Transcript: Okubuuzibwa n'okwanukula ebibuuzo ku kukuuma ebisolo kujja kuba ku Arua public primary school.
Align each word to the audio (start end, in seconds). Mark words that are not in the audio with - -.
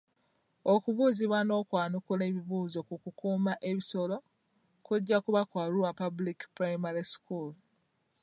Okubuuzibwa 0.73 1.39
n'okwanukula 1.43 2.23
ebibuuzo 2.29 2.79
ku 2.87 2.95
kukuuma 3.03 3.53
ebisolo 3.69 4.15
kujja 4.85 5.17
kuba 5.23 5.41
ku 5.49 5.55
Arua 5.63 5.91
public 6.01 6.37
primary 6.57 7.03
school. 7.13 7.51